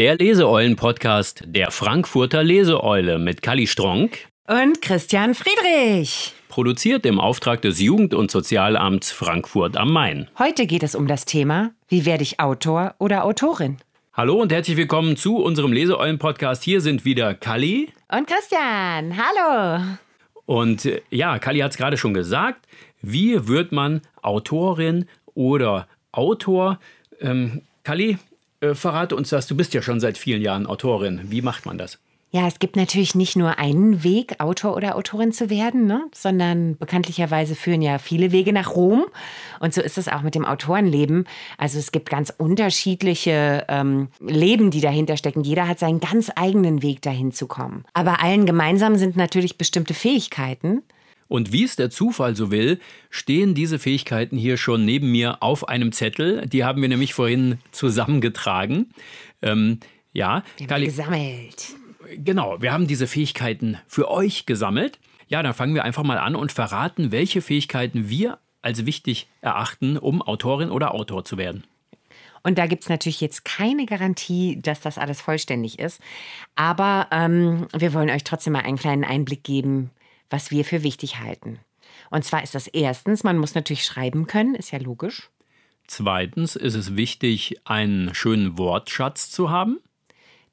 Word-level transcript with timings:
Der 0.00 0.16
Leseeulen-Podcast 0.16 1.42
der 1.44 1.70
Frankfurter 1.70 2.42
Leseeule 2.42 3.18
mit 3.18 3.42
Kali 3.42 3.66
Stronk 3.66 4.28
und 4.48 4.80
Christian 4.80 5.34
Friedrich. 5.34 6.32
Produziert 6.48 7.04
im 7.04 7.20
Auftrag 7.20 7.60
des 7.60 7.80
Jugend- 7.80 8.14
und 8.14 8.30
Sozialamts 8.30 9.12
Frankfurt 9.12 9.76
am 9.76 9.92
Main. 9.92 10.30
Heute 10.38 10.66
geht 10.66 10.82
es 10.84 10.94
um 10.94 11.06
das 11.06 11.26
Thema, 11.26 11.72
wie 11.88 12.06
werde 12.06 12.22
ich 12.22 12.40
Autor 12.40 12.94
oder 12.96 13.26
Autorin? 13.26 13.76
Hallo 14.14 14.40
und 14.40 14.50
herzlich 14.50 14.78
willkommen 14.78 15.18
zu 15.18 15.36
unserem 15.36 15.70
Leseeulen-Podcast. 15.70 16.62
Hier 16.62 16.80
sind 16.80 17.04
wieder 17.04 17.34
Kali. 17.34 17.92
Und 18.10 18.26
Christian. 18.26 19.18
Hallo. 19.18 19.84
Und 20.46 20.86
äh, 20.86 21.02
ja, 21.10 21.38
Kali 21.38 21.58
hat 21.58 21.72
es 21.72 21.76
gerade 21.76 21.98
schon 21.98 22.14
gesagt. 22.14 22.66
Wie 23.02 23.48
wird 23.48 23.70
man 23.70 24.00
Autorin 24.22 25.04
oder 25.34 25.88
Autor? 26.10 26.80
Ähm, 27.20 27.60
Kali, 27.84 28.16
äh, 28.60 28.74
verrate 28.74 29.16
uns 29.16 29.30
das. 29.30 29.46
Du 29.46 29.56
bist 29.56 29.74
ja 29.74 29.82
schon 29.82 30.00
seit 30.00 30.18
vielen 30.18 30.42
Jahren 30.42 30.66
Autorin. 30.66 31.20
Wie 31.24 31.42
macht 31.42 31.66
man 31.66 31.78
das? 31.78 31.98
Ja, 32.32 32.46
es 32.46 32.60
gibt 32.60 32.76
natürlich 32.76 33.16
nicht 33.16 33.34
nur 33.34 33.58
einen 33.58 34.04
Weg, 34.04 34.36
Autor 34.38 34.76
oder 34.76 34.94
Autorin 34.94 35.32
zu 35.32 35.50
werden, 35.50 35.86
ne? 35.86 36.04
sondern 36.14 36.76
bekanntlicherweise 36.76 37.56
führen 37.56 37.82
ja 37.82 37.98
viele 37.98 38.30
Wege 38.30 38.52
nach 38.52 38.76
Rom. 38.76 39.06
Und 39.58 39.74
so 39.74 39.80
ist 39.80 39.98
es 39.98 40.06
auch 40.06 40.22
mit 40.22 40.36
dem 40.36 40.44
Autorenleben. 40.44 41.24
Also 41.58 41.80
es 41.80 41.90
gibt 41.90 42.08
ganz 42.08 42.32
unterschiedliche 42.38 43.64
ähm, 43.68 44.10
Leben, 44.20 44.70
die 44.70 44.80
dahinter 44.80 45.16
stecken. 45.16 45.42
Jeder 45.42 45.66
hat 45.66 45.80
seinen 45.80 45.98
ganz 45.98 46.30
eigenen 46.36 46.82
Weg, 46.82 47.02
dahin 47.02 47.32
zu 47.32 47.48
kommen. 47.48 47.84
Aber 47.94 48.22
allen 48.22 48.46
gemeinsam 48.46 48.94
sind 48.94 49.16
natürlich 49.16 49.58
bestimmte 49.58 49.94
Fähigkeiten. 49.94 50.84
Und 51.30 51.52
wie 51.52 51.62
es 51.62 51.76
der 51.76 51.90
Zufall 51.90 52.34
so 52.34 52.50
will, 52.50 52.80
stehen 53.08 53.54
diese 53.54 53.78
Fähigkeiten 53.78 54.36
hier 54.36 54.56
schon 54.56 54.84
neben 54.84 55.12
mir 55.12 55.44
auf 55.44 55.68
einem 55.68 55.92
Zettel. 55.92 56.44
Die 56.48 56.64
haben 56.64 56.82
wir 56.82 56.88
nämlich 56.88 57.14
vorhin 57.14 57.58
zusammengetragen. 57.70 58.90
Ähm, 59.40 59.78
ja, 60.12 60.42
haben 60.68 60.84
gesammelt. 60.84 61.76
Genau, 62.16 62.60
wir 62.60 62.72
haben 62.72 62.88
diese 62.88 63.06
Fähigkeiten 63.06 63.78
für 63.86 64.10
euch 64.10 64.44
gesammelt. 64.44 64.98
Ja, 65.28 65.40
dann 65.44 65.54
fangen 65.54 65.76
wir 65.76 65.84
einfach 65.84 66.02
mal 66.02 66.18
an 66.18 66.34
und 66.34 66.50
verraten, 66.50 67.12
welche 67.12 67.42
Fähigkeiten 67.42 68.08
wir 68.08 68.40
als 68.60 68.84
wichtig 68.84 69.28
erachten, 69.40 69.98
um 69.98 70.22
Autorin 70.22 70.70
oder 70.70 70.92
Autor 70.92 71.24
zu 71.24 71.38
werden. 71.38 71.62
Und 72.42 72.58
da 72.58 72.66
gibt 72.66 72.82
es 72.82 72.88
natürlich 72.88 73.20
jetzt 73.20 73.44
keine 73.44 73.86
Garantie, 73.86 74.60
dass 74.60 74.80
das 74.80 74.98
alles 74.98 75.20
vollständig 75.20 75.78
ist. 75.78 76.00
Aber 76.56 77.06
ähm, 77.12 77.68
wir 77.72 77.94
wollen 77.94 78.10
euch 78.10 78.24
trotzdem 78.24 78.54
mal 78.54 78.64
einen 78.64 78.78
kleinen 78.78 79.04
Einblick 79.04 79.44
geben, 79.44 79.90
was 80.30 80.50
wir 80.50 80.64
für 80.64 80.82
wichtig 80.82 81.18
halten. 81.18 81.58
Und 82.10 82.24
zwar 82.24 82.42
ist 82.42 82.54
das 82.54 82.66
erstens, 82.66 83.24
man 83.24 83.38
muss 83.38 83.54
natürlich 83.54 83.84
schreiben 83.84 84.26
können, 84.26 84.54
ist 84.54 84.70
ja 84.70 84.78
logisch. 84.78 85.30
Zweitens 85.86 86.56
ist 86.56 86.74
es 86.74 86.96
wichtig, 86.96 87.56
einen 87.64 88.14
schönen 88.14 88.56
Wortschatz 88.56 89.30
zu 89.30 89.50
haben. 89.50 89.80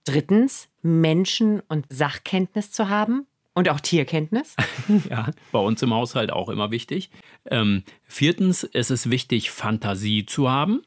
Drittens, 0.03 0.67
Menschen- 0.81 1.61
und 1.67 1.85
Sachkenntnis 1.89 2.71
zu 2.71 2.89
haben 2.89 3.27
und 3.53 3.69
auch 3.69 3.79
Tierkenntnis. 3.79 4.55
ja, 5.09 5.31
bei 5.51 5.59
uns 5.59 5.81
im 5.81 5.93
Haushalt 5.93 6.31
auch 6.31 6.49
immer 6.49 6.71
wichtig. 6.71 7.09
Ähm, 7.45 7.83
viertens, 8.03 8.63
es 8.63 8.89
ist 8.89 9.09
wichtig, 9.09 9.51
Fantasie 9.51 10.25
zu 10.25 10.49
haben. 10.49 10.81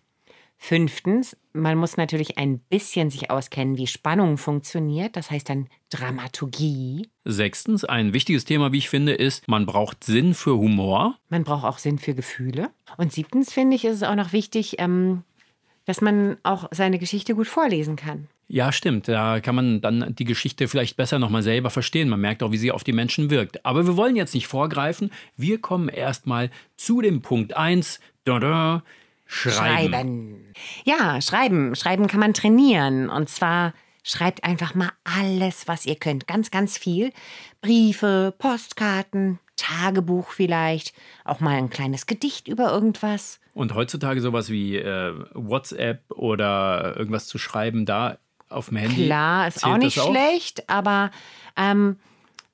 Fünftens, 0.62 1.38
man 1.54 1.78
muss 1.78 1.96
natürlich 1.96 2.36
ein 2.36 2.58
bisschen 2.58 3.08
sich 3.08 3.30
auskennen, 3.30 3.78
wie 3.78 3.86
Spannung 3.86 4.36
funktioniert, 4.36 5.16
das 5.16 5.30
heißt 5.30 5.48
dann 5.48 5.68
Dramaturgie. 5.88 7.08
Sechstens, 7.24 7.86
ein 7.86 8.12
wichtiges 8.12 8.44
Thema, 8.44 8.70
wie 8.70 8.76
ich 8.78 8.90
finde, 8.90 9.14
ist, 9.14 9.48
man 9.48 9.64
braucht 9.64 10.04
Sinn 10.04 10.34
für 10.34 10.58
Humor. 10.58 11.16
Man 11.30 11.44
braucht 11.44 11.64
auch 11.64 11.78
Sinn 11.78 11.98
für 11.98 12.14
Gefühle. 12.14 12.68
Und 12.98 13.10
siebtens, 13.10 13.54
finde 13.54 13.74
ich, 13.74 13.86
ist 13.86 13.96
es 13.96 14.02
auch 14.02 14.14
noch 14.14 14.34
wichtig, 14.34 14.74
ähm, 14.78 15.22
dass 15.86 16.02
man 16.02 16.36
auch 16.42 16.68
seine 16.72 16.98
Geschichte 16.98 17.34
gut 17.34 17.48
vorlesen 17.48 17.96
kann. 17.96 18.28
Ja, 18.46 18.70
stimmt. 18.70 19.08
Da 19.08 19.40
kann 19.40 19.54
man 19.54 19.80
dann 19.80 20.14
die 20.14 20.24
Geschichte 20.24 20.68
vielleicht 20.68 20.98
besser 20.98 21.18
nochmal 21.18 21.42
selber 21.42 21.70
verstehen. 21.70 22.10
Man 22.10 22.20
merkt 22.20 22.42
auch, 22.42 22.52
wie 22.52 22.58
sie 22.58 22.70
auf 22.70 22.84
die 22.84 22.92
Menschen 22.92 23.30
wirkt. 23.30 23.64
Aber 23.64 23.86
wir 23.86 23.96
wollen 23.96 24.14
jetzt 24.14 24.34
nicht 24.34 24.46
vorgreifen. 24.46 25.10
Wir 25.36 25.58
kommen 25.58 25.88
erstmal 25.88 26.50
zu 26.76 27.00
dem 27.00 27.22
Punkt 27.22 27.56
1. 27.56 27.98
Schreiben. 29.30 29.92
schreiben. 29.92 30.52
Ja, 30.84 31.20
schreiben. 31.20 31.74
Schreiben 31.76 32.08
kann 32.08 32.20
man 32.20 32.34
trainieren. 32.34 33.08
Und 33.08 33.28
zwar 33.28 33.72
schreibt 34.02 34.44
einfach 34.44 34.74
mal 34.74 34.90
alles, 35.04 35.68
was 35.68 35.86
ihr 35.86 35.94
könnt. 35.94 36.26
Ganz, 36.26 36.50
ganz 36.50 36.76
viel. 36.76 37.12
Briefe, 37.60 38.34
Postkarten, 38.38 39.38
Tagebuch 39.56 40.30
vielleicht. 40.30 40.94
Auch 41.24 41.40
mal 41.40 41.56
ein 41.56 41.70
kleines 41.70 42.06
Gedicht 42.06 42.48
über 42.48 42.72
irgendwas. 42.72 43.40
Und 43.54 43.74
heutzutage 43.74 44.20
sowas 44.20 44.50
wie 44.50 44.76
äh, 44.76 45.14
WhatsApp 45.34 46.10
oder 46.10 46.96
irgendwas 46.96 47.26
zu 47.26 47.38
schreiben, 47.38 47.86
da 47.86 48.18
auf 48.48 48.68
dem 48.68 48.78
Handy. 48.78 49.06
Klar, 49.06 49.46
ist 49.46 49.64
auch 49.64 49.76
nicht 49.76 50.00
schlecht, 50.00 50.68
aber 50.68 51.10
ähm, 51.56 51.98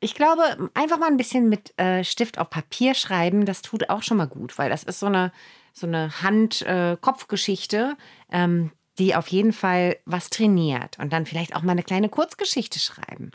ich 0.01 0.15
glaube, 0.15 0.71
einfach 0.75 0.99
mal 0.99 1.09
ein 1.09 1.17
bisschen 1.17 1.49
mit 1.49 1.73
äh, 1.79 2.05
Stift 2.05 2.39
auf 2.39 2.51
Papier 2.51 2.95
schreiben, 2.95 3.47
das 3.47 3.63
tut 3.63 3.89
auch 3.89 4.03
schon 4.03 4.19
mal 4.19 4.29
gut, 4.29 4.59
weil 4.59 4.69
das 4.69 4.83
ist 4.83 5.01
so 5.01 5.07
eine, 5.07 5.33
so 5.77 5.87
eine 5.87 6.23
Hand-Kopf-Geschichte, 6.23 7.97
äh, 8.31 8.45
ähm, 8.45 8.71
die 8.99 9.15
auf 9.15 9.29
jeden 9.29 9.53
Fall 9.53 9.97
was 10.07 10.31
trainiert. 10.31 10.99
Und 10.99 11.13
dann 11.13 11.27
vielleicht 11.27 11.55
auch 11.55 11.63
mal 11.63 11.73
eine 11.73 11.83
kleine 11.83 12.09
Kurzgeschichte 12.09 12.79
schreiben. 12.79 13.31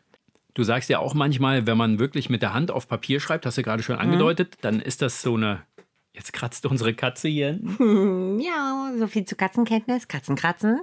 Du 0.53 0.63
sagst 0.63 0.89
ja 0.89 0.99
auch 0.99 1.13
manchmal, 1.13 1.67
wenn 1.67 1.77
man 1.77 1.99
wirklich 1.99 2.29
mit 2.29 2.41
der 2.41 2.53
Hand 2.53 2.71
auf 2.71 2.87
Papier 2.87 3.19
schreibt, 3.19 3.45
hast 3.45 3.57
du 3.57 3.63
gerade 3.63 3.83
schon 3.83 3.95
mhm. 3.95 4.01
angedeutet, 4.01 4.55
mhm. 4.57 4.61
dann 4.61 4.79
ist 4.81 5.01
das 5.01 5.21
so 5.21 5.35
eine 5.35 5.61
Jetzt 6.13 6.33
kratzt 6.33 6.65
unsere 6.65 6.93
Katze 6.93 7.29
hier. 7.29 7.57
Ja, 8.39 8.91
so 8.99 9.07
viel 9.07 9.23
zu 9.23 9.37
Katzenkenntnis, 9.37 10.09
Katzenkratzen. 10.09 10.81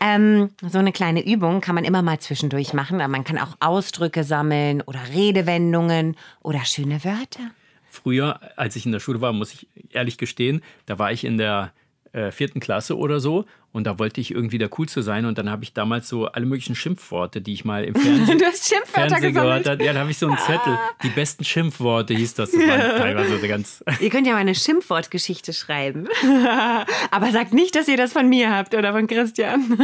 Ähm, 0.00 0.50
so 0.62 0.78
eine 0.78 0.92
kleine 0.92 1.26
Übung 1.26 1.60
kann 1.60 1.74
man 1.74 1.82
immer 1.82 2.02
mal 2.02 2.20
zwischendurch 2.20 2.74
machen, 2.74 3.00
aber 3.00 3.08
man 3.08 3.24
kann 3.24 3.38
auch 3.38 3.56
Ausdrücke 3.58 4.22
sammeln 4.22 4.82
oder 4.82 5.00
Redewendungen 5.12 6.16
oder 6.42 6.64
schöne 6.64 7.02
Wörter. 7.02 7.50
Früher, 7.98 8.40
als 8.56 8.76
ich 8.76 8.86
in 8.86 8.92
der 8.92 9.00
Schule 9.00 9.20
war, 9.20 9.32
muss 9.32 9.52
ich 9.52 9.68
ehrlich 9.90 10.18
gestehen, 10.18 10.62
da 10.86 10.98
war 10.98 11.12
ich 11.12 11.24
in 11.24 11.38
der 11.38 11.72
äh, 12.18 12.32
vierten 12.32 12.60
Klasse 12.60 12.96
oder 12.96 13.20
so 13.20 13.44
und 13.70 13.86
da 13.86 13.98
wollte 13.98 14.20
ich 14.20 14.30
irgendwie 14.30 14.58
der 14.58 14.70
Coolste 14.70 15.02
sein 15.02 15.26
und 15.26 15.36
dann 15.36 15.50
habe 15.50 15.62
ich 15.62 15.74
damals 15.74 16.08
so 16.08 16.26
alle 16.26 16.46
möglichen 16.46 16.74
Schimpfworte, 16.74 17.40
die 17.42 17.52
ich 17.52 17.64
mal 17.64 17.84
im 17.84 17.94
Fernsehen, 17.94 18.38
du 18.38 18.44
hast 18.44 18.66
Schimpfwörter 18.66 19.10
Fernsehen 19.10 19.34
gehört 19.34 19.68
habe. 19.68 19.84
Ja, 19.84 19.92
da 19.92 20.00
habe 20.00 20.10
ich 20.10 20.18
so 20.18 20.26
einen 20.26 20.38
Zettel. 20.38 20.72
Ah. 20.72 20.90
Die 21.02 21.10
besten 21.10 21.44
Schimpfworte 21.44 22.14
hieß 22.14 22.34
das. 22.34 22.50
Das 22.50 22.60
waren 22.60 22.80
teilweise 22.98 23.46
ganz. 23.46 23.84
Ihr 24.00 24.08
könnt 24.08 24.26
ja 24.26 24.32
mal 24.32 24.40
eine 24.40 24.54
Schimpfwortgeschichte 24.54 25.52
schreiben. 25.52 26.08
aber 27.10 27.30
sagt 27.30 27.52
nicht, 27.52 27.74
dass 27.74 27.88
ihr 27.88 27.98
das 27.98 28.12
von 28.12 28.28
mir 28.28 28.54
habt 28.54 28.74
oder 28.74 28.92
von 28.92 29.06
Christian. 29.06 29.78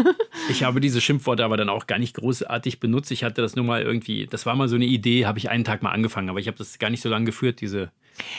ich 0.49 0.65
habe 0.65 0.81
diese 0.81 1.01
Schimpfworte 1.01 1.45
aber 1.45 1.57
dann 1.57 1.69
auch 1.69 1.87
gar 1.87 1.99
nicht 1.99 2.17
großartig 2.17 2.81
benutzt. 2.81 3.11
Ich 3.11 3.23
hatte 3.23 3.43
das 3.43 3.55
nur 3.55 3.67
mal 3.67 3.83
irgendwie, 3.83 4.27
das 4.27 4.47
war 4.47 4.57
mal 4.57 4.69
so 4.69 4.77
eine 4.77 4.87
Idee, 4.87 5.27
habe 5.27 5.39
ich 5.39 5.51
einen 5.51 5.65
Tag 5.65 5.83
mal 5.83 5.91
angefangen, 5.93 6.31
aber 6.31 6.41
ich 6.41 6.49
habe 6.49 6.57
das 6.57 6.79
gar 6.79 6.91
nicht 6.91 7.03
so 7.03 7.09
lange 7.11 7.27
geführt, 7.27 7.61
diese 7.61 7.91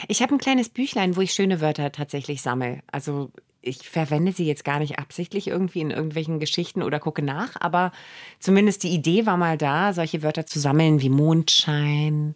ich 0.07 0.21
habe 0.21 0.33
ein 0.33 0.37
kleines 0.37 0.69
Büchlein, 0.69 1.15
wo 1.15 1.21
ich 1.21 1.33
schöne 1.33 1.61
Wörter 1.61 1.91
tatsächlich 1.91 2.41
sammle. 2.41 2.79
Also 2.87 3.31
ich 3.65 3.89
verwende 3.89 4.31
sie 4.31 4.45
jetzt 4.45 4.63
gar 4.63 4.79
nicht 4.79 4.99
absichtlich 4.99 5.47
irgendwie 5.47 5.81
in 5.81 5.91
irgendwelchen 5.91 6.39
Geschichten 6.39 6.83
oder 6.83 6.99
gucke 6.99 7.21
nach, 7.21 7.59
aber 7.59 7.91
zumindest 8.39 8.83
die 8.83 8.93
Idee 8.93 9.25
war 9.25 9.37
mal 9.37 9.57
da, 9.57 9.93
solche 9.93 10.23
Wörter 10.23 10.45
zu 10.45 10.59
sammeln 10.59 11.01
wie 11.01 11.09
Mondschein 11.09 12.35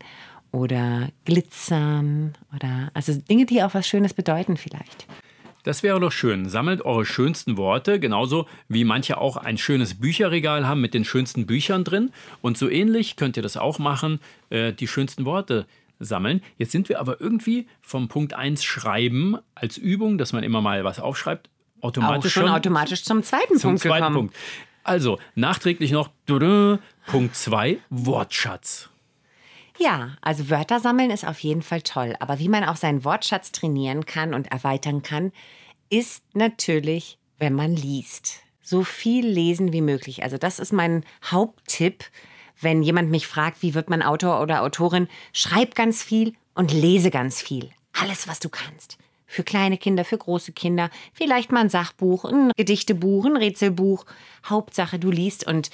oder 0.52 1.10
Glitzern 1.26 2.34
oder 2.56 2.90
also 2.94 3.14
Dinge, 3.14 3.46
die 3.46 3.62
auch 3.62 3.74
was 3.74 3.88
Schönes 3.88 4.14
bedeuten 4.14 4.58
vielleicht. 4.58 5.06
Das 5.64 5.84
wäre 5.84 6.00
doch 6.00 6.12
schön. 6.12 6.50
Sammelt 6.50 6.84
eure 6.84 7.06
schönsten 7.06 7.58
Worte, 7.58 8.00
genauso 8.00 8.48
wie 8.70 8.86
manche 8.86 9.20
auch 9.20 9.38
ein 9.38 9.58
schönes 9.58 10.00
Bücherregal 10.00 10.66
haben 10.66 10.82
mit 10.82 10.94
den 10.94 11.04
schönsten 11.04 11.46
Büchern 11.46 11.84
drin. 11.84 12.12
Und 12.42 12.58
so 12.58 12.70
ähnlich 12.70 13.18
könnt 13.18 13.38
ihr 13.38 13.44
das 13.44 13.58
auch 13.58 13.78
machen, 13.78 14.20
äh, 14.50 14.72
die 14.74 14.88
schönsten 14.88 15.26
Worte 15.26 15.68
sammeln. 16.00 16.42
Jetzt 16.58 16.72
sind 16.72 16.90
wir 16.90 17.00
aber 17.00 17.20
irgendwie 17.22 17.68
vom 17.82 18.08
Punkt 18.08 18.34
1 18.34 18.64
Schreiben 18.64 19.38
als 19.56 19.78
Übung, 19.78 20.18
dass 20.18 20.34
man 20.34 20.44
immer 20.44 20.62
mal 20.62 20.84
was 20.84 21.00
aufschreibt, 21.00 21.50
automatisch 21.82 22.32
Auch 22.32 22.42
schon, 22.42 22.48
schon 22.48 22.56
automatisch 22.56 23.04
zum 23.04 23.24
zweiten 23.24 23.58
zum 23.58 23.72
Punkt 23.72 23.82
zweiten 23.82 23.98
gekommen. 23.98 24.16
Punkt. 24.16 24.36
Also, 24.84 25.20
nachträglich 25.36 25.92
noch 25.92 26.10
Punkt 26.26 27.36
2, 27.36 27.78
Wortschatz. 27.90 28.90
Ja, 29.78 30.18
also 30.22 30.50
Wörter 30.50 30.80
sammeln 30.80 31.10
ist 31.10 31.26
auf 31.26 31.40
jeden 31.40 31.62
Fall 31.62 31.82
toll. 31.82 32.16
Aber 32.20 32.40
wie 32.40 32.50
man 32.50 32.64
auch 32.66 32.76
seinen 32.76 33.06
Wortschatz 33.06 33.52
trainieren 33.52 34.06
kann 34.06 34.34
und 34.34 34.52
erweitern 34.52 35.04
kann, 35.04 35.32
ist 35.90 36.24
natürlich, 36.34 37.18
wenn 37.38 37.54
man 37.54 37.76
liest. 37.76 38.42
So 38.62 38.84
viel 38.84 39.26
lesen 39.26 39.72
wie 39.72 39.82
möglich. 39.82 40.22
Also 40.24 40.38
das 40.38 40.60
ist 40.60 40.74
mein 40.74 41.04
Haupttipp, 41.24 42.04
wenn 42.62 42.84
jemand 42.84 43.10
mich 43.10 43.28
fragt, 43.28 43.62
wie 43.62 43.74
wird 43.74 43.90
man 43.90 44.02
Autor 44.02 44.42
oder 44.42 44.62
Autorin, 44.62 45.08
schreib 45.34 45.76
ganz 45.76 46.04
viel 46.04 46.34
und 46.54 46.74
lese 46.74 47.12
ganz 47.12 47.42
viel. 47.42 47.70
Alles, 47.94 48.28
was 48.28 48.40
du 48.40 48.50
kannst. 48.50 48.98
Für 49.26 49.44
kleine 49.44 49.78
Kinder, 49.78 50.06
für 50.06 50.18
große 50.18 50.54
Kinder, 50.54 50.90
vielleicht 51.14 51.52
mal 51.52 51.62
ein 51.62 51.70
Sachbuch, 51.70 52.26
ein 52.26 52.52
Gedichtebuch, 52.58 53.26
ein 53.26 53.38
Rätselbuch. 53.38 54.06
Hauptsache, 54.46 54.98
du 54.98 55.12
liest 55.12 55.46
und 55.46 55.70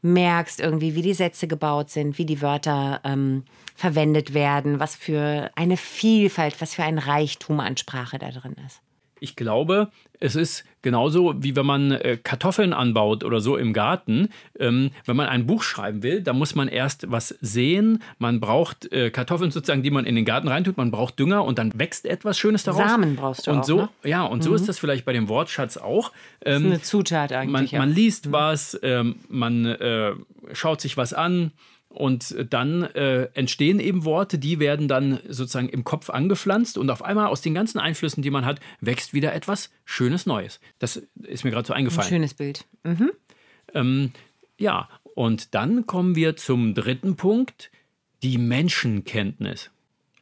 merkst 0.00 0.60
irgendwie, 0.60 0.94
wie 0.94 1.02
die 1.02 1.14
Sätze 1.14 1.46
gebaut 1.46 1.90
sind, 1.90 2.18
wie 2.18 2.26
die 2.26 2.42
Wörter 2.42 3.00
ähm, 3.04 3.44
verwendet 3.74 4.34
werden, 4.34 4.78
was 4.78 4.94
für 4.94 5.50
eine 5.54 5.76
Vielfalt, 5.76 6.60
was 6.60 6.74
für 6.74 6.84
ein 6.84 6.98
Reichtum 6.98 7.60
an 7.60 7.76
Sprache 7.76 8.18
da 8.18 8.30
drin 8.30 8.56
ist. 8.66 8.80
Ich 9.24 9.36
glaube, 9.36 9.88
es 10.20 10.36
ist 10.36 10.64
genauso, 10.82 11.34
wie 11.42 11.56
wenn 11.56 11.64
man 11.64 11.92
äh, 11.92 12.18
Kartoffeln 12.22 12.74
anbaut 12.74 13.24
oder 13.24 13.40
so 13.40 13.56
im 13.56 13.72
Garten. 13.72 14.28
Ähm, 14.58 14.90
wenn 15.06 15.16
man 15.16 15.28
ein 15.28 15.46
Buch 15.46 15.62
schreiben 15.62 16.02
will, 16.02 16.20
dann 16.20 16.36
muss 16.38 16.54
man 16.54 16.68
erst 16.68 17.10
was 17.10 17.28
sehen. 17.40 18.02
Man 18.18 18.38
braucht 18.38 18.92
äh, 18.92 19.10
Kartoffeln 19.10 19.50
sozusagen, 19.50 19.82
die 19.82 19.90
man 19.90 20.04
in 20.04 20.14
den 20.14 20.26
Garten 20.26 20.48
reintut. 20.48 20.76
Man 20.76 20.90
braucht 20.90 21.18
Dünger 21.18 21.42
und 21.44 21.58
dann 21.58 21.72
wächst 21.78 22.04
etwas 22.04 22.38
Schönes 22.38 22.64
daraus. 22.64 22.90
Samen 22.90 23.16
brauchst 23.16 23.46
du 23.46 23.50
und 23.52 23.60
auch, 23.60 23.64
so, 23.64 23.76
ne? 23.76 23.88
Ja, 24.04 24.24
und 24.24 24.44
so 24.44 24.50
Mhm. 24.50 24.56
ist 24.56 24.68
das 24.68 24.78
vielleicht 24.78 25.06
bei 25.06 25.14
dem 25.14 25.28
Wortschatz 25.28 25.78
auch. 25.78 26.12
Das 26.40 26.56
ist 26.56 26.60
Ähm, 26.60 26.66
eine 26.66 26.82
Zutat 26.82 27.30
man, 27.30 27.38
eigentlich. 27.56 27.72
ja. 27.72 27.78
man 27.78 27.90
liest 27.92 28.30
was, 28.30 28.78
ähm, 28.82 29.16
man 29.30 29.64
äh, 29.64 30.12
schaut 30.52 30.82
sich 30.82 30.98
was 30.98 31.14
an 31.14 31.50
und 31.94 32.34
dann 32.50 32.82
äh, 32.82 33.28
entstehen 33.34 33.78
eben 33.80 34.04
Worte, 34.04 34.38
die 34.38 34.58
werden 34.58 34.88
dann 34.88 35.20
sozusagen 35.28 35.68
im 35.68 35.84
Kopf 35.84 36.10
angepflanzt 36.10 36.76
und 36.76 36.90
auf 36.90 37.02
einmal 37.02 37.28
aus 37.28 37.40
den 37.40 37.54
ganzen 37.54 37.78
Einflüssen, 37.78 38.22
die 38.22 38.30
man 38.30 38.44
hat, 38.44 38.60
wächst 38.80 39.14
wieder 39.14 39.32
etwas 39.32 39.70
Schönes 39.84 40.26
Neues. 40.26 40.60
Das 40.78 41.02
ist 41.22 41.44
mir 41.44 41.50
gerade 41.50 41.66
so 41.66 41.72
Ein 41.72 41.78
eingefallen. 41.78 42.08
schönes 42.08 42.34
Bild. 42.34 42.64
Mhm. 42.82 43.12
Ähm, 43.74 44.12
ja, 44.58 44.88
und 45.14 45.54
dann 45.54 45.86
kommen 45.86 46.16
wir 46.16 46.36
zum 46.36 46.74
dritten 46.74 47.16
Punkt, 47.16 47.70
die 48.22 48.38
Menschenkenntnis. 48.38 49.70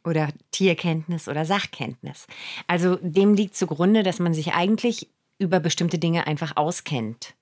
Oder 0.05 0.29
Tierkenntnis 0.51 1.29
oder 1.29 1.45
Sachkenntnis. 1.45 2.27
Also 2.67 2.97
dem 2.97 3.35
liegt 3.35 3.57
zugrunde, 3.57 4.03
dass 4.03 4.19
man 4.19 4.35
sich 4.35 4.53
eigentlich 4.53 5.09
über 5.39 5.61
bestimmte 5.61 5.99
Dinge 5.99 6.27
einfach 6.27 6.57
auskennt. 6.57 7.35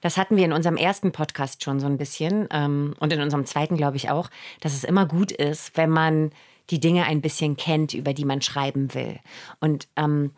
Das 0.00 0.16
hatten 0.16 0.36
wir 0.36 0.44
in 0.44 0.52
unserem 0.52 0.76
ersten 0.76 1.12
Podcast 1.12 1.64
schon 1.64 1.80
so 1.80 1.86
ein 1.86 1.98
bisschen 1.98 2.48
ähm, 2.50 2.94
und 3.00 3.12
in 3.12 3.20
unserem 3.20 3.44
zweiten 3.46 3.76
glaube 3.76 3.96
ich 3.96 4.10
auch, 4.10 4.30
dass 4.60 4.74
es 4.74 4.84
immer 4.84 5.06
gut 5.06 5.32
ist, 5.32 5.76
wenn 5.76 5.90
man 5.90 6.30
die 6.70 6.80
Dinge 6.80 7.04
ein 7.04 7.20
bisschen 7.20 7.56
kennt, 7.56 7.94
über 7.94 8.12
die 8.12 8.24
man 8.24 8.42
schreiben 8.42 8.94
will. 8.94 9.18
Und 9.60 9.88
ähm, 9.96 10.32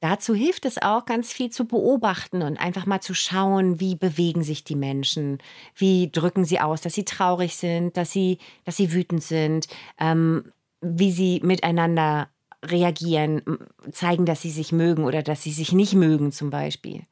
dazu 0.00 0.34
hilft 0.34 0.66
es 0.66 0.80
auch, 0.80 1.04
ganz 1.04 1.32
viel 1.32 1.50
zu 1.50 1.66
beobachten 1.66 2.42
und 2.42 2.58
einfach 2.58 2.86
mal 2.86 3.00
zu 3.00 3.14
schauen, 3.14 3.80
wie 3.80 3.96
bewegen 3.96 4.42
sich 4.42 4.64
die 4.64 4.76
Menschen, 4.76 5.38
wie 5.74 6.10
drücken 6.10 6.44
sie 6.44 6.60
aus, 6.60 6.80
dass 6.80 6.94
sie 6.94 7.04
traurig 7.04 7.56
sind, 7.56 7.96
dass 7.96 8.12
sie, 8.12 8.38
dass 8.64 8.76
sie 8.76 8.92
wütend 8.92 9.22
sind, 9.22 9.66
ähm, 9.98 10.52
wie 10.80 11.10
sie 11.10 11.40
miteinander 11.42 12.28
reagieren, 12.62 13.42
zeigen, 13.90 14.26
dass 14.26 14.42
sie 14.42 14.50
sich 14.50 14.72
mögen 14.72 15.04
oder 15.04 15.22
dass 15.22 15.42
sie 15.42 15.52
sich 15.52 15.72
nicht 15.72 15.94
mögen 15.94 16.32
zum 16.32 16.50
Beispiel. 16.50 17.02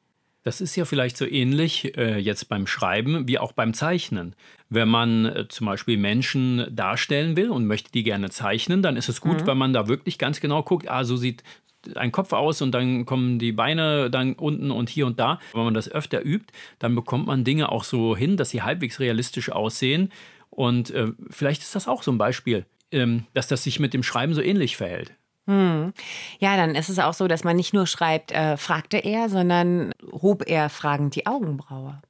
Das 0.43 0.59
ist 0.59 0.75
ja 0.75 0.83
vielleicht 0.83 1.15
so 1.15 1.25
ähnlich 1.25 1.97
äh, 1.97 2.17
jetzt 2.17 2.49
beim 2.49 2.67
Schreiben 2.67 3.27
wie 3.27 3.39
auch 3.39 3.53
beim 3.53 3.73
Zeichnen. 3.73 4.35
Wenn 4.69 4.89
man 4.89 5.25
äh, 5.25 5.47
zum 5.47 5.67
Beispiel 5.67 5.97
Menschen 5.97 6.67
darstellen 6.69 7.37
will 7.37 7.49
und 7.49 7.65
möchte 7.65 7.91
die 7.91 8.03
gerne 8.03 8.29
zeichnen, 8.29 8.81
dann 8.81 8.97
ist 8.97 9.07
es 9.07 9.21
gut, 9.21 9.47
wenn 9.47 9.57
man 9.57 9.71
da 9.71 9.87
wirklich 9.87 10.17
ganz 10.17 10.41
genau 10.41 10.61
guckt, 10.61 10.89
ah, 10.89 11.05
so 11.05 11.15
sieht 11.15 11.43
ein 11.95 12.11
Kopf 12.11 12.33
aus 12.33 12.61
und 12.61 12.71
dann 12.71 13.05
kommen 13.05 13.39
die 13.39 13.51
Beine 13.51 14.09
dann 14.09 14.33
unten 14.33 14.71
und 14.71 14.89
hier 14.89 15.05
und 15.05 15.19
da. 15.19 15.39
Wenn 15.53 15.63
man 15.63 15.73
das 15.73 15.89
öfter 15.89 16.23
übt, 16.23 16.53
dann 16.79 16.95
bekommt 16.95 17.27
man 17.27 17.43
Dinge 17.43 17.71
auch 17.71 17.83
so 17.83 18.15
hin, 18.15 18.37
dass 18.37 18.49
sie 18.49 18.61
halbwegs 18.61 18.99
realistisch 18.99 19.49
aussehen. 19.49 20.11
Und 20.49 20.91
äh, 20.91 21.11
vielleicht 21.29 21.61
ist 21.61 21.75
das 21.75 21.87
auch 21.87 22.03
so 22.03 22.11
ein 22.11 22.17
Beispiel, 22.17 22.65
ähm, 22.91 23.25
dass 23.33 23.47
das 23.47 23.63
sich 23.63 23.79
mit 23.79 23.93
dem 23.93 24.03
Schreiben 24.03 24.33
so 24.33 24.41
ähnlich 24.41 24.77
verhält. 24.77 25.13
Ja, 26.39 26.55
dann 26.55 26.75
ist 26.75 26.89
es 26.89 26.99
auch 26.99 27.13
so, 27.13 27.27
dass 27.27 27.43
man 27.43 27.55
nicht 27.55 27.73
nur 27.73 27.85
schreibt, 27.87 28.31
äh, 28.31 28.57
fragte 28.57 28.97
er, 28.97 29.29
sondern 29.29 29.93
hob 30.11 30.43
er 30.47 30.69
fragend 30.69 31.15
die 31.15 31.27
Augenbraue. 31.27 32.01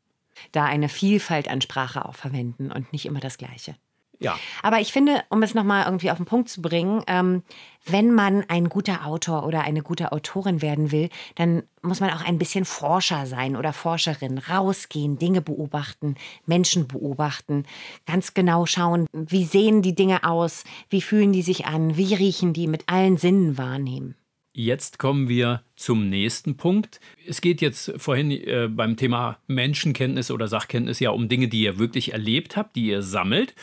Da 0.51 0.65
eine 0.65 0.89
Vielfalt 0.89 1.47
an 1.49 1.61
Sprache 1.61 2.05
auch 2.05 2.15
verwenden 2.15 2.71
und 2.71 2.91
nicht 2.93 3.05
immer 3.05 3.19
das 3.19 3.37
Gleiche. 3.37 3.75
Ja, 4.19 4.39
Aber 4.61 4.79
ich 4.79 4.93
finde, 4.93 5.23
um 5.29 5.43
es 5.43 5.53
nochmal 5.53 5.85
irgendwie 5.85 6.11
auf 6.11 6.17
den 6.17 6.25
Punkt 6.25 6.49
zu 6.49 6.61
bringen, 6.61 7.03
ähm, 7.07 7.43
wenn 7.85 8.13
man 8.13 8.45
ein 8.47 8.69
guter 8.69 9.05
Autor 9.05 9.45
oder 9.45 9.61
eine 9.61 9.81
gute 9.81 10.11
Autorin 10.13 10.61
werden 10.61 10.91
will, 10.91 11.09
dann 11.35 11.63
muss 11.81 11.99
man 11.99 12.11
auch 12.11 12.23
ein 12.23 12.37
bisschen 12.37 12.63
Forscher 12.63 13.25
sein 13.25 13.57
oder 13.57 13.73
Forscherin. 13.73 14.37
Rausgehen, 14.37 15.17
Dinge 15.17 15.41
beobachten, 15.41 16.15
Menschen 16.45 16.87
beobachten, 16.87 17.65
ganz 18.05 18.33
genau 18.33 18.65
schauen, 18.65 19.07
wie 19.11 19.43
sehen 19.43 19.81
die 19.81 19.95
Dinge 19.95 20.23
aus, 20.23 20.63
wie 20.89 21.01
fühlen 21.01 21.33
die 21.33 21.41
sich 21.41 21.65
an, 21.65 21.97
wie 21.97 22.13
riechen 22.13 22.53
die, 22.53 22.67
mit 22.67 22.83
allen 22.87 23.17
Sinnen 23.17 23.57
wahrnehmen. 23.57 24.15
Jetzt 24.55 24.99
kommen 24.99 25.29
wir 25.29 25.63
zum 25.75 26.09
nächsten 26.09 26.57
Punkt. 26.57 26.99
Es 27.27 27.41
geht 27.41 27.59
jetzt 27.59 27.91
vorhin 27.97 28.29
äh, 28.29 28.69
beim 28.69 28.97
Thema 28.97 29.39
Menschenkenntnis 29.47 30.29
oder 30.29 30.47
Sachkenntnis 30.47 30.99
ja 30.99 31.09
um 31.09 31.27
Dinge, 31.27 31.47
die 31.47 31.63
ihr 31.63 31.79
wirklich 31.79 32.13
erlebt 32.13 32.55
habt, 32.55 32.75
die 32.75 32.85
ihr 32.85 33.01
sammelt. 33.01 33.55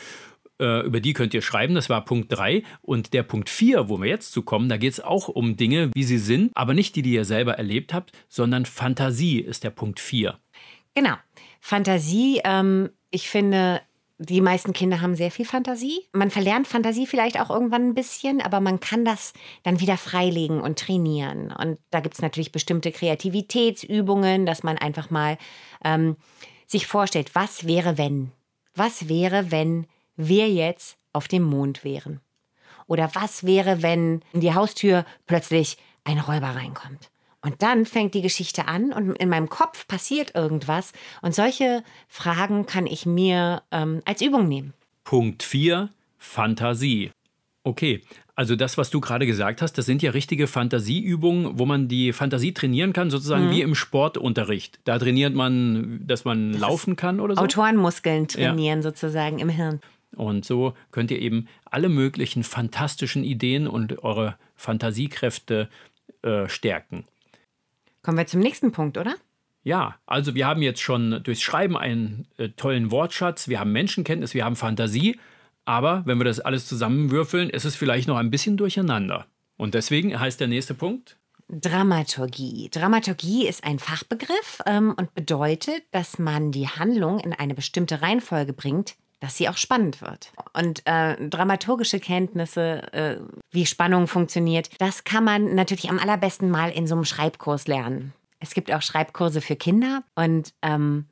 Äh, 0.61 0.85
über 0.85 0.99
die 0.99 1.13
könnt 1.13 1.33
ihr 1.33 1.41
schreiben, 1.41 1.73
das 1.73 1.89
war 1.89 2.05
Punkt 2.05 2.31
3. 2.31 2.63
Und 2.81 3.13
der 3.13 3.23
Punkt 3.23 3.49
4, 3.49 3.89
wo 3.89 3.99
wir 3.99 4.07
jetzt 4.07 4.31
zu 4.31 4.43
kommen, 4.43 4.69
da 4.69 4.77
geht 4.77 4.93
es 4.93 4.99
auch 4.99 5.27
um 5.27 5.57
Dinge, 5.57 5.89
wie 5.93 6.03
sie 6.03 6.19
sind, 6.19 6.51
aber 6.55 6.73
nicht 6.73 6.95
die, 6.95 7.01
die 7.01 7.13
ihr 7.13 7.25
selber 7.25 7.55
erlebt 7.55 7.93
habt, 7.93 8.11
sondern 8.29 8.65
Fantasie 8.65 9.39
ist 9.39 9.63
der 9.63 9.71
Punkt 9.71 9.99
4. 9.99 10.37
Genau. 10.93 11.15
Fantasie, 11.59 12.41
ähm, 12.43 12.89
ich 13.09 13.29
finde, 13.29 13.81
die 14.19 14.41
meisten 14.41 14.73
Kinder 14.73 15.01
haben 15.01 15.15
sehr 15.15 15.31
viel 15.31 15.45
Fantasie. 15.45 16.07
Man 16.13 16.29
verlernt 16.29 16.67
Fantasie 16.67 17.07
vielleicht 17.07 17.39
auch 17.39 17.49
irgendwann 17.49 17.89
ein 17.89 17.93
bisschen, 17.95 18.39
aber 18.39 18.59
man 18.59 18.79
kann 18.79 19.03
das 19.03 19.33
dann 19.63 19.79
wieder 19.79 19.97
freilegen 19.97 20.61
und 20.61 20.77
trainieren. 20.77 21.51
Und 21.51 21.79
da 21.89 22.01
gibt 22.01 22.15
es 22.15 22.21
natürlich 22.21 22.51
bestimmte 22.51 22.91
Kreativitätsübungen, 22.91 24.45
dass 24.45 24.61
man 24.61 24.77
einfach 24.77 25.09
mal 25.09 25.39
ähm, 25.83 26.17
sich 26.67 26.85
vorstellt, 26.85 27.33
was 27.33 27.65
wäre, 27.65 27.97
wenn? 27.97 28.31
Was 28.75 29.09
wäre, 29.09 29.51
wenn 29.51 29.87
wir 30.27 30.49
jetzt 30.49 30.97
auf 31.13 31.27
dem 31.27 31.43
Mond 31.43 31.83
wären? 31.83 32.19
Oder 32.87 33.11
was 33.13 33.45
wäre, 33.45 33.81
wenn 33.81 34.21
in 34.33 34.41
die 34.41 34.53
Haustür 34.53 35.05
plötzlich 35.25 35.77
ein 36.03 36.19
Räuber 36.19 36.55
reinkommt? 36.55 37.09
Und 37.41 37.63
dann 37.63 37.85
fängt 37.85 38.13
die 38.13 38.21
Geschichte 38.21 38.67
an 38.67 38.93
und 38.93 39.17
in 39.17 39.29
meinem 39.29 39.49
Kopf 39.49 39.87
passiert 39.87 40.35
irgendwas. 40.35 40.93
Und 41.21 41.33
solche 41.33 41.83
Fragen 42.07 42.65
kann 42.65 42.85
ich 42.85 43.05
mir 43.05 43.63
ähm, 43.71 44.01
als 44.05 44.21
Übung 44.21 44.47
nehmen. 44.47 44.73
Punkt 45.03 45.41
4, 45.41 45.89
Fantasie. 46.19 47.11
Okay, 47.63 48.01
also 48.35 48.55
das, 48.55 48.77
was 48.77 48.89
du 48.89 49.01
gerade 49.01 49.25
gesagt 49.25 49.61
hast, 49.61 49.77
das 49.77 49.85
sind 49.85 50.01
ja 50.01 50.11
richtige 50.11 50.47
Fantasieübungen, 50.47 51.59
wo 51.59 51.65
man 51.65 51.87
die 51.87 52.11
Fantasie 52.11 52.53
trainieren 52.53 52.93
kann, 52.93 53.09
sozusagen 53.09 53.51
wie 53.51 53.61
im 53.61 53.75
Sportunterricht. 53.75 54.79
Da 54.83 54.97
trainiert 54.97 55.35
man, 55.35 56.01
dass 56.05 56.25
man 56.25 56.53
laufen 56.53 56.95
kann 56.95 57.19
oder 57.19 57.35
so. 57.35 57.41
Autorenmuskeln 57.41 58.27
trainieren 58.27 58.81
sozusagen 58.81 59.39
im 59.39 59.49
Hirn. 59.49 59.79
Und 60.15 60.45
so 60.45 60.73
könnt 60.91 61.11
ihr 61.11 61.19
eben 61.19 61.47
alle 61.65 61.89
möglichen 61.89 62.43
fantastischen 62.43 63.23
Ideen 63.23 63.67
und 63.67 64.03
eure 64.03 64.35
Fantasiekräfte 64.55 65.69
äh, 66.21 66.47
stärken. 66.49 67.05
Kommen 68.03 68.17
wir 68.17 68.27
zum 68.27 68.41
nächsten 68.41 68.71
Punkt, 68.71 68.97
oder? 68.97 69.15
Ja, 69.63 69.95
also 70.07 70.33
wir 70.33 70.47
haben 70.47 70.61
jetzt 70.61 70.81
schon 70.81 71.21
durchs 71.23 71.41
Schreiben 71.41 71.77
einen 71.77 72.27
äh, 72.37 72.49
tollen 72.49 72.91
Wortschatz, 72.91 73.47
wir 73.47 73.59
haben 73.59 73.71
Menschenkenntnis, 73.71 74.33
wir 74.33 74.43
haben 74.43 74.55
Fantasie, 74.55 75.19
aber 75.65 76.03
wenn 76.05 76.17
wir 76.17 76.25
das 76.25 76.39
alles 76.39 76.67
zusammenwürfeln, 76.67 77.49
ist 77.49 77.65
es 77.65 77.75
vielleicht 77.75 78.07
noch 78.07 78.17
ein 78.17 78.31
bisschen 78.31 78.57
durcheinander. 78.57 79.27
Und 79.57 79.75
deswegen 79.75 80.19
heißt 80.19 80.39
der 80.39 80.47
nächste 80.47 80.73
Punkt, 80.73 81.17
Dramaturgie. 81.53 82.69
Dramaturgie 82.71 83.45
ist 83.45 83.65
ein 83.65 83.77
Fachbegriff 83.77 84.61
ähm, 84.65 84.93
und 84.97 85.13
bedeutet, 85.13 85.83
dass 85.91 86.17
man 86.17 86.53
die 86.53 86.69
Handlung 86.69 87.19
in 87.19 87.33
eine 87.33 87.53
bestimmte 87.53 88.01
Reihenfolge 88.01 88.53
bringt, 88.53 88.95
dass 89.21 89.37
sie 89.37 89.47
auch 89.47 89.55
spannend 89.55 90.01
wird. 90.01 90.33
Und 90.53 90.85
äh, 90.85 91.15
dramaturgische 91.29 91.99
Kenntnisse, 92.01 92.91
äh, 92.91 93.17
wie 93.51 93.65
Spannung 93.65 94.07
funktioniert, 94.07 94.69
das 94.79 95.05
kann 95.05 95.23
man 95.23 95.55
natürlich 95.55 95.89
am 95.89 95.99
allerbesten 95.99 96.49
mal 96.49 96.71
in 96.71 96.87
so 96.87 96.95
einem 96.95 97.05
Schreibkurs 97.05 97.67
lernen. 97.67 98.13
Es 98.39 98.53
gibt 98.53 98.73
auch 98.73 98.81
Schreibkurse 98.81 99.39
für 99.39 99.55
Kinder 99.55 100.03
und 100.15 100.53
ähm, 100.63 101.05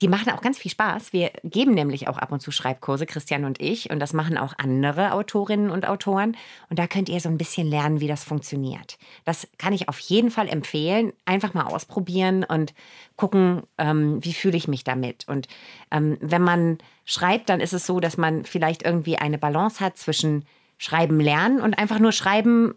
die 0.00 0.08
machen 0.08 0.32
auch 0.32 0.40
ganz 0.40 0.58
viel 0.58 0.70
Spaß. 0.70 1.12
Wir 1.12 1.30
geben 1.44 1.72
nämlich 1.72 2.08
auch 2.08 2.16
ab 2.16 2.32
und 2.32 2.40
zu 2.40 2.50
Schreibkurse, 2.50 3.04
Christian 3.04 3.44
und 3.44 3.60
ich, 3.60 3.90
und 3.90 4.00
das 4.00 4.14
machen 4.14 4.38
auch 4.38 4.54
andere 4.56 5.12
Autorinnen 5.12 5.70
und 5.70 5.86
Autoren. 5.86 6.36
Und 6.70 6.78
da 6.78 6.86
könnt 6.86 7.10
ihr 7.10 7.20
so 7.20 7.28
ein 7.28 7.36
bisschen 7.36 7.66
lernen, 7.66 8.00
wie 8.00 8.08
das 8.08 8.24
funktioniert. 8.24 8.98
Das 9.26 9.46
kann 9.58 9.74
ich 9.74 9.88
auf 9.88 9.98
jeden 9.98 10.30
Fall 10.30 10.48
empfehlen. 10.48 11.12
Einfach 11.26 11.52
mal 11.52 11.64
ausprobieren 11.64 12.44
und 12.44 12.72
gucken, 13.16 13.62
ähm, 13.76 14.24
wie 14.24 14.32
fühle 14.32 14.56
ich 14.56 14.68
mich 14.68 14.84
damit. 14.84 15.28
Und 15.28 15.48
ähm, 15.90 16.16
wenn 16.20 16.42
man 16.42 16.78
schreibt, 17.04 17.50
dann 17.50 17.60
ist 17.60 17.74
es 17.74 17.84
so, 17.84 18.00
dass 18.00 18.16
man 18.16 18.44
vielleicht 18.46 18.82
irgendwie 18.82 19.16
eine 19.16 19.36
Balance 19.36 19.80
hat 19.84 19.98
zwischen 19.98 20.46
Schreiben 20.78 21.20
lernen 21.20 21.60
und 21.60 21.78
einfach 21.78 21.98
nur 21.98 22.12
schreiben, 22.12 22.74